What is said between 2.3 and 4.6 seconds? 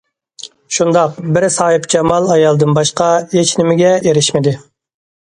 ئايالدىن باشقا ھېچنېمىگە ئېرىشمىدى.